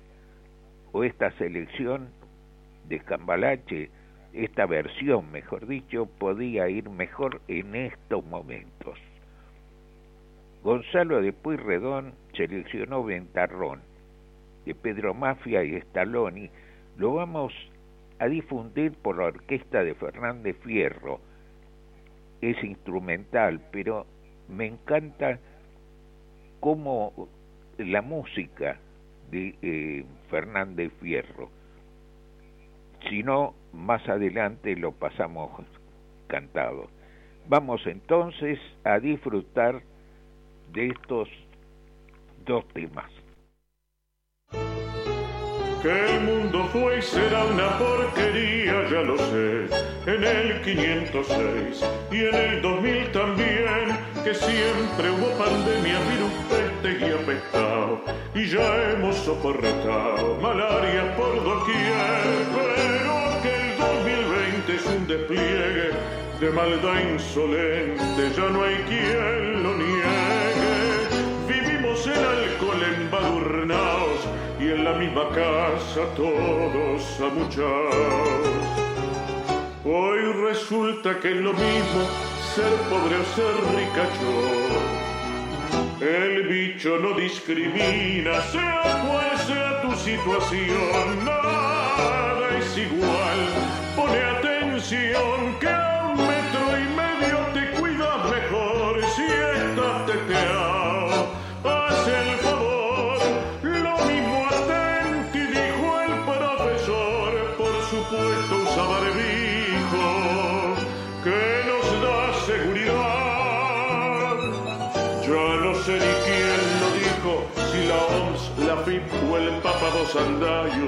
[0.91, 2.09] o esta selección
[2.87, 3.89] de Cambalache,
[4.33, 8.97] esta versión, mejor dicho, podía ir mejor en estos momentos.
[10.63, 13.81] Gonzalo de Puyredón seleccionó Ventarrón,
[14.65, 16.49] de Pedro Mafia y Estaloni,
[16.97, 17.53] lo vamos
[18.19, 21.19] a difundir por la orquesta de Fernández Fierro.
[22.41, 24.05] Es instrumental, pero
[24.49, 25.39] me encanta
[26.59, 27.27] cómo
[27.77, 28.79] la música
[29.31, 31.49] de eh, Fernández Fierro.
[33.09, 35.51] Si no, más adelante lo pasamos
[36.27, 36.87] cantado.
[37.47, 39.81] Vamos entonces a disfrutar
[40.73, 41.29] de estos
[42.45, 43.11] dos temas.
[45.85, 49.67] Que el mundo fue y será una porquería, ya lo sé,
[50.07, 57.11] en el 506 y en el 2000 también, que siempre hubo pandemia, virus, peste y
[57.11, 58.01] apestado,
[58.33, 62.25] y ya hemos soportado malaria por doquier,
[62.55, 65.91] pero que el 2020 es un despliegue
[66.39, 70.65] de maldad insolente, ya no hay quien lo niegue,
[71.47, 74.14] vivimos en alcohol embadurnados,
[74.71, 78.55] en la misma casa todos amuchados.
[79.83, 82.01] Hoy resulta que lo mismo
[82.55, 85.05] ser pobre o ser ricachón.
[86.01, 93.39] El bicho no discrimina, sea cual sea tu situación, nada es igual.
[93.95, 95.84] Pone atención que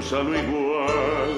[0.08, 1.32] usalo igual.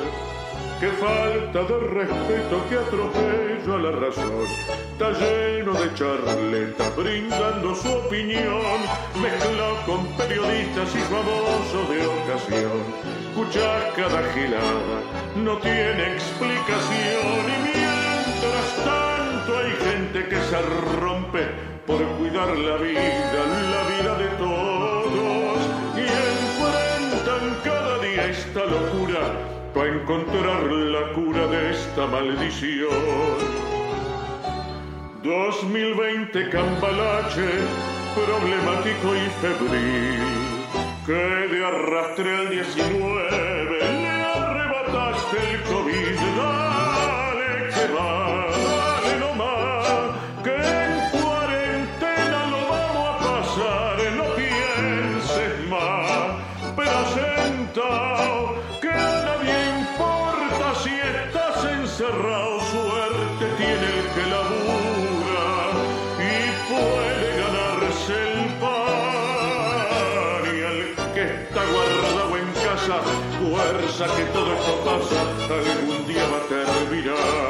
[0.78, 4.46] Qué falta de respeto, que atropello a la razón.
[4.92, 8.78] Está lleno de charletas brindando su opinión,
[9.20, 12.80] mezclado con periodistas y famosos de ocasión.
[13.30, 14.98] Escuchás cada gilada,
[15.36, 20.62] no tiene explicación y mientras tanto hay gente que se
[21.00, 21.46] rompe
[21.86, 23.09] por cuidar la vida,
[29.74, 32.88] para encontrar la cura de esta maldición.
[35.22, 37.50] 2020 cambalache,
[38.14, 40.20] problemático y febril,
[41.06, 43.79] que de arrastre al 19
[74.16, 75.20] que todo esto pasa,
[75.78, 77.49] algún día va a terminar.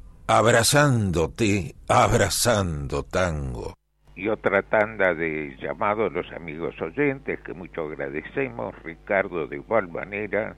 [0.37, 3.73] abrazándote, abrazando tango.
[4.15, 10.55] Y otra tanda de llamados los amigos oyentes que mucho agradecemos, Ricardo de igual manera,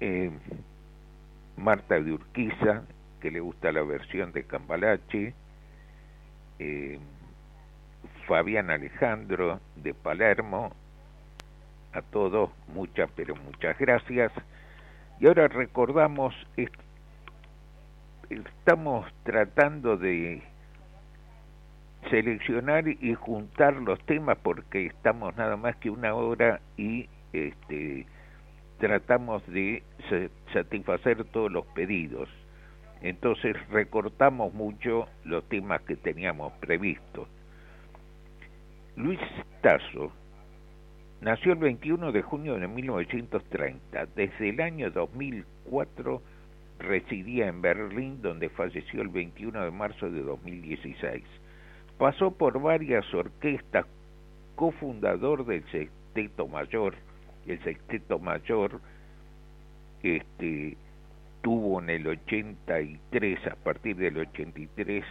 [0.00, 0.30] eh,
[1.56, 2.82] Marta de Urquiza,
[3.20, 5.34] que le gusta la versión de Cambalache,
[6.58, 6.98] eh,
[8.26, 10.72] Fabián Alejandro de Palermo,
[11.92, 14.32] a todos muchas, pero muchas gracias.
[15.20, 16.34] Y ahora recordamos,
[18.30, 20.42] estamos tratando de
[22.08, 28.06] seleccionar y juntar los temas porque estamos nada más que una hora y este,
[28.78, 29.82] tratamos de
[30.54, 32.30] satisfacer todos los pedidos.
[33.02, 37.28] Entonces recortamos mucho los temas que teníamos previstos.
[38.96, 39.20] Luis
[39.60, 40.12] Tasso
[41.20, 44.06] nació el 21 de junio de 1930.
[44.14, 46.22] Desde el año 2004
[46.78, 51.22] residía en Berlín, donde falleció el 21 de marzo de 2016.
[51.98, 53.86] Pasó por varias orquestas,
[54.56, 56.94] cofundador del Sexteto Mayor.
[57.46, 58.80] El Sexteto Mayor
[60.02, 60.76] este,
[61.42, 65.04] tuvo en el 83, a partir del 83,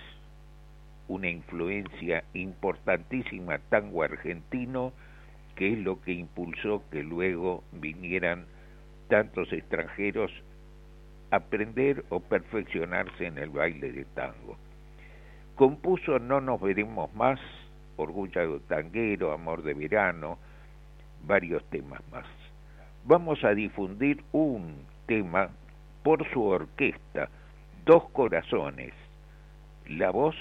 [1.07, 4.93] una influencia importantísima tango argentino,
[5.59, 8.45] que es lo que impulsó que luego vinieran
[9.09, 10.31] tantos extranjeros
[11.31, 14.55] a aprender o perfeccionarse en el baile de tango.
[15.55, 17.41] Compuso No nos veremos más,
[17.97, 20.39] Orgullo tanguero, Amor de verano,
[21.27, 22.25] varios temas más.
[23.03, 25.49] Vamos a difundir un tema
[26.03, 27.27] por su orquesta,
[27.85, 28.93] Dos Corazones,
[29.89, 30.37] la voz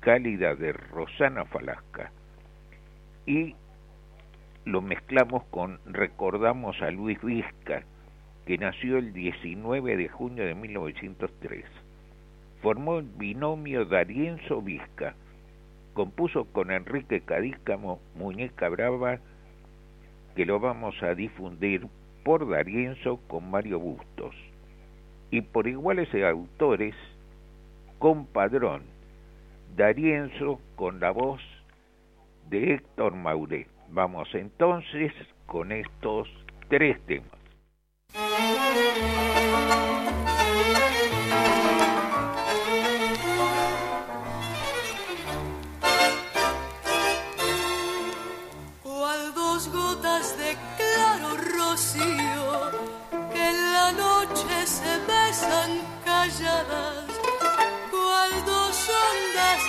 [0.00, 2.10] cálida de Rosana Falasca
[3.26, 3.54] y
[4.64, 7.82] lo mezclamos con Recordamos a Luis Vizca,
[8.46, 11.64] que nació el 19 de junio de 1903.
[12.60, 15.14] Formó el binomio Darienzo Vizca,
[15.94, 19.18] compuso con Enrique Cadícamo Muñeca Brava,
[20.36, 21.88] que lo vamos a difundir
[22.24, 24.34] por Darienzo con Mario Bustos,
[25.32, 26.94] y por iguales autores
[27.98, 28.82] con Padrón,
[29.76, 31.42] Darienzo con la voz
[32.48, 33.71] de Héctor Mauré.
[33.94, 35.12] Vamos entonces
[35.44, 36.26] con estos
[36.70, 37.28] tres temas.
[48.82, 52.70] Cual dos gotas de claro rocío
[53.30, 57.12] que en la noche se besan calladas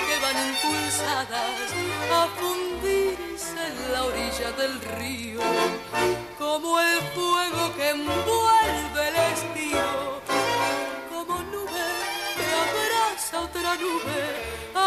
[0.07, 1.73] que van impulsadas
[2.11, 3.02] a fundirse
[3.67, 5.41] en la orilla del río,
[6.37, 10.21] como el fuego que envuelve el estío,
[11.09, 11.85] como nube
[12.37, 14.21] que abraza otra nube,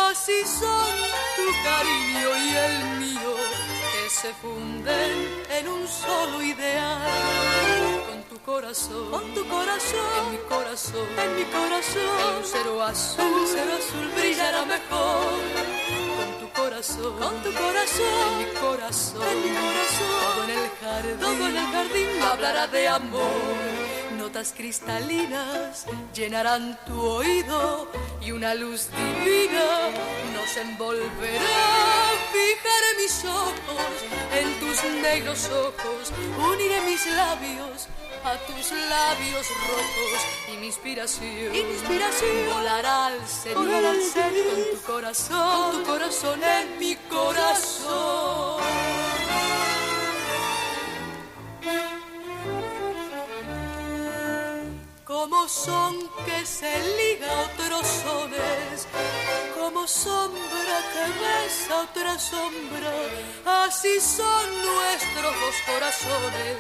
[0.09, 0.95] así son
[1.37, 3.35] tu cariño y el mío,
[3.93, 7.47] que se funden en un solo ideal
[8.47, 13.73] corazón, con tu corazón, en mi corazón, en mi corazón, un cero azul, un cero
[13.77, 16.16] azul brillará mejor.
[16.67, 20.71] Con tu corazón, con tu corazón, en mi corazón, en mi corazón, todo en el
[20.81, 23.86] jardín, todo en el jardín hablará de amor.
[24.27, 27.87] Notas cristalinas llenarán tu oído
[28.21, 29.89] y una luz divina
[30.35, 31.61] nos envolverá.
[32.33, 33.95] Fijaré mis ojos
[34.35, 36.13] en tus negros ojos,
[36.45, 37.87] uniré mis labios
[38.25, 40.21] a tus labios rojos
[40.53, 46.41] y mi inspiración, y mi inspiración volará al ser, con tu corazón, con tu corazón
[46.43, 48.86] en mi corazón.
[55.19, 55.95] Como son
[56.27, 58.87] que se liga otros sones,
[59.59, 62.93] como sombra que besa otra sombra,
[63.65, 66.59] así son nuestros dos corazones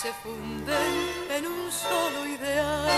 [0.00, 0.92] se funden
[1.28, 2.88] en un solo ideal.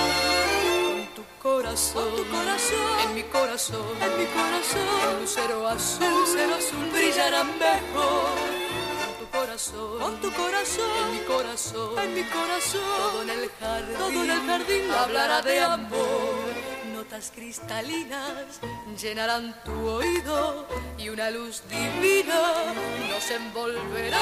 [0.85, 6.27] Con tu corazón, tu corazón, en mi corazón, en mi corazón, un cero azul, un
[6.27, 8.82] cero azul brillará mejor.
[9.33, 13.31] Con tu corazón corazón, con tu corazón, en mi corazón, en mi corazón, todo en
[13.31, 16.82] el jardín, todo en el jardín hablará de amor.
[17.03, 18.61] Notas cristalinas
[18.97, 22.41] llenarán tu oído y una luz divina
[23.11, 24.21] nos envolverá.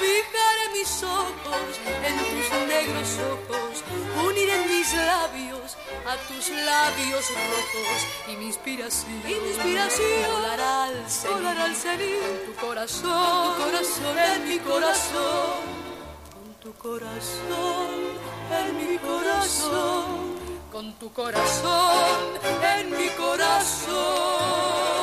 [0.00, 3.84] Fijaré mis ojos en tus negros ojos,
[4.26, 11.08] uniré mis labios a tus labios rojos y mi inspiración, y mi inspiración volará al
[11.08, 15.62] cenit, volará al en tu corazón, tu corazón, en mi corazón,
[16.32, 17.90] con tu corazón,
[18.50, 20.31] en mi corazón,
[20.72, 22.18] con tu corazón,
[22.78, 25.01] en mi corazón.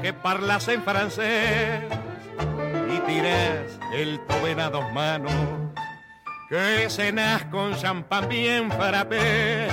[0.00, 1.82] Que parlas en francés
[2.88, 5.32] y tires el toben a dos manos,
[6.48, 9.66] que cenas con champán bien frappé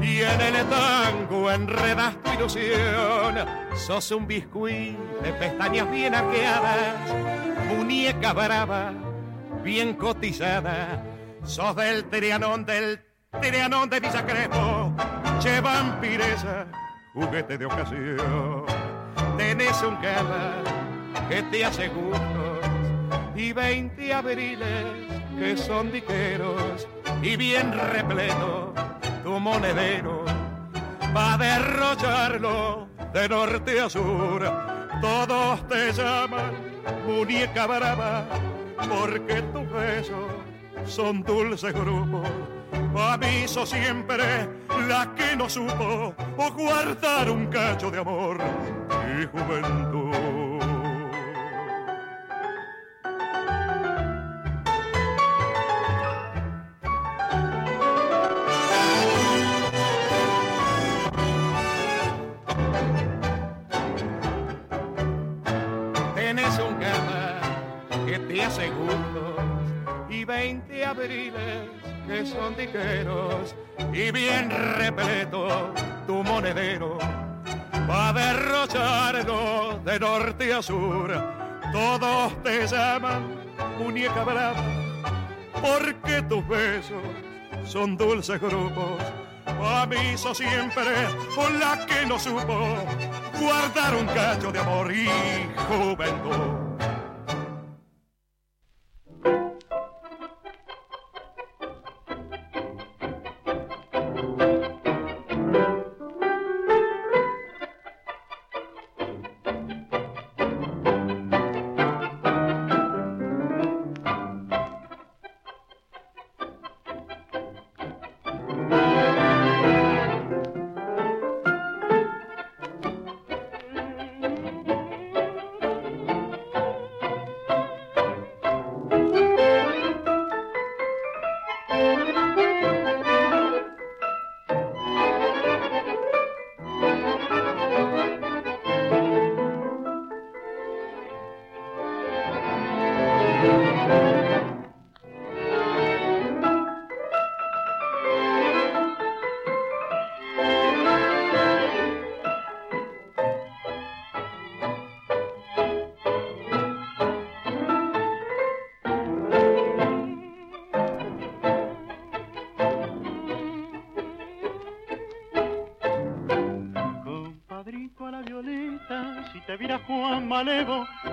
[0.00, 3.46] y en el tango enredas tu ilusión.
[3.76, 7.10] Sos un biscuit de pestañas bien arqueadas,
[7.68, 8.94] muñeca brava,
[9.62, 11.04] bien cotizada.
[11.44, 13.04] Sos del Trianón, del
[13.38, 14.94] Trianón de Villa Crespo,
[15.40, 16.81] che vampiresa
[17.14, 18.64] juguete de ocasión.
[19.36, 20.54] Tenés un cama
[21.28, 22.58] que te hace gustos
[23.34, 24.84] y 20 abriles
[25.38, 26.86] que son diqueros
[27.22, 28.72] y bien repleto
[29.22, 30.24] tu monedero
[31.16, 34.42] va a derrocharlo de norte a sur.
[35.00, 36.52] Todos te llaman
[37.06, 38.24] muñeca brava
[38.88, 40.30] porque tus besos
[40.86, 42.28] son dulces grupos
[42.98, 44.48] aviso siempre
[44.88, 48.38] la que no supo o guardar un cacho de amor
[49.20, 50.01] y juventud.
[72.32, 73.54] Son tijeros
[73.92, 75.72] y bien repleto
[76.06, 76.98] tu monedero
[77.88, 81.10] va a derrocharlo de norte a sur.
[81.72, 83.22] Todos te llaman
[83.78, 84.62] muñeca brava
[85.60, 87.02] porque tus besos
[87.64, 89.02] son dulces grupos.
[89.64, 90.84] Aviso siempre
[91.34, 92.76] con la que no supo
[93.40, 95.08] guardar un cacho de amor y
[95.68, 96.71] juventud.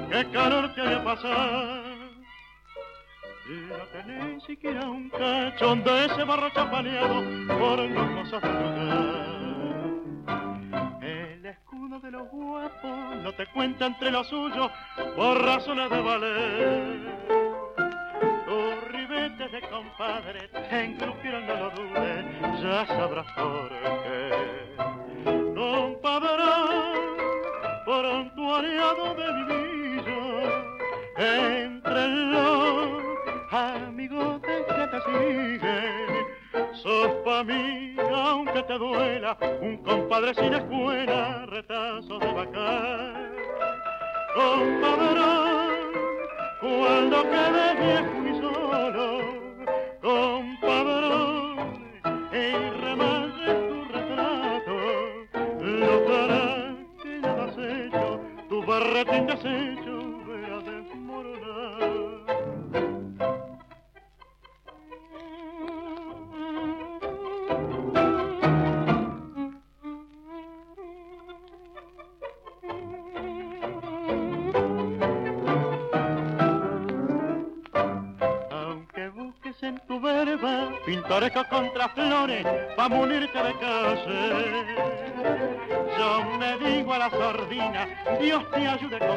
[0.10, 1.84] Qué calor te haya pasado.
[3.50, 7.24] No tenés siquiera un cachón de ese barro chapaleado
[7.60, 8.42] por los cosas
[11.02, 14.72] de El escudo de los guapos no te cuenta entre los suyos
[15.16, 17.00] por razones de valer.
[18.46, 22.26] Tus ribetes de compadre te engrupieron, no lo dudes,
[22.62, 24.69] ya sabrás por qué.
[28.90, 29.44] Aliado de mi
[30.02, 30.66] vida,
[31.18, 33.04] entre los
[33.52, 36.10] amigos que te siguen
[36.74, 43.14] Sos pa' mí, aunque te duela, un compadre sin escuela, retazo de vaca.
[44.36, 45.22] Compadre,
[46.62, 49.49] cuando quede viejo y solo,
[60.26, 61.80] verá desmoronar.
[79.62, 82.46] en tu verba, pintoresco contra flores,
[82.78, 85.79] pa' munirte de casa.
[86.00, 87.10] Me digo a la
[88.22, 89.10] Dios te ayude de.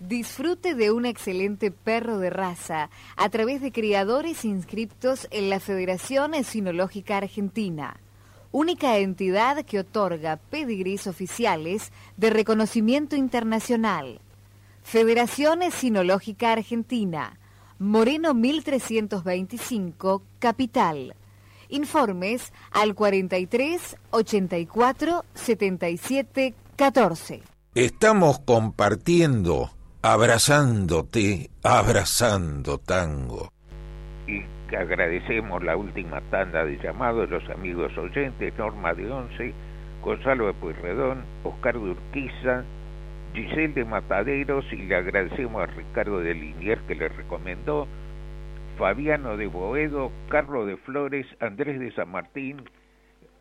[0.00, 6.34] Disfrute de un excelente perro de raza a través de criadores inscriptos en la Federación
[6.34, 8.00] Esinológica Argentina,
[8.50, 14.20] única entidad que otorga pedigrís oficiales de reconocimiento internacional.
[14.82, 17.38] Federación Esinológica Argentina,
[17.78, 21.14] Moreno 1325, Capital.
[21.70, 27.42] Informes al 43 84 77 14.
[27.74, 29.70] Estamos compartiendo,
[30.02, 33.52] abrazándote, abrazando tango.
[34.26, 34.42] Y
[34.74, 39.54] agradecemos la última tanda de llamados de los amigos oyentes, Norma de Once,
[40.02, 42.64] Gonzalo de Pueyrredón, Oscar de Urquiza,
[43.34, 47.86] Giselle de Mataderos y le agradecemos a Ricardo de Liniers que le recomendó,
[48.80, 52.64] Fabiano de Boedo, Carlos de Flores, Andrés de San Martín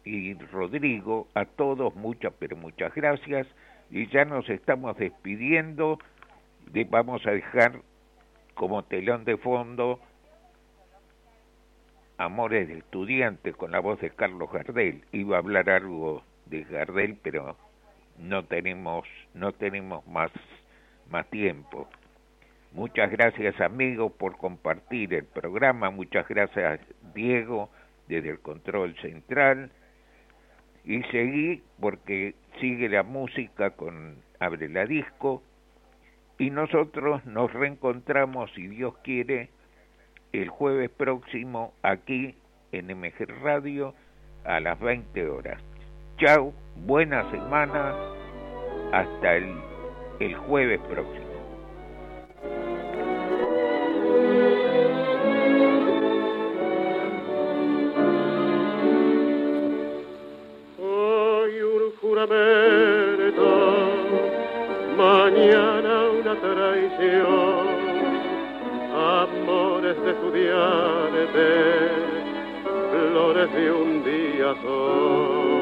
[0.04, 3.48] y Rodrigo, a todos muchas pero muchas gracias.
[3.90, 5.98] Y ya nos estamos despidiendo,
[6.74, 7.80] de, vamos a dejar
[8.54, 10.02] como telón de fondo
[12.18, 17.18] Amores de Estudiante con la voz de Carlos Gardel, iba a hablar algo de Gardel
[17.24, 17.56] pero
[18.18, 20.32] no tenemos no tenemos más
[21.10, 21.88] más tiempo.
[22.72, 26.80] Muchas gracias amigos por compartir el programa, muchas gracias
[27.16, 27.70] Diego
[28.08, 29.72] desde el control central
[30.84, 35.42] y seguí porque sigue la música con Abre la Disco
[36.38, 39.50] y nosotros nos reencontramos si Dios quiere
[40.32, 42.36] el jueves próximo aquí
[42.72, 43.94] en MG Radio
[44.46, 45.62] a las 20 horas.
[46.18, 47.96] Chao, buena semana,
[48.92, 49.56] hasta el,
[50.20, 51.29] el jueves próximo.
[70.30, 71.92] Estudiantes,
[72.92, 75.59] flores de un día son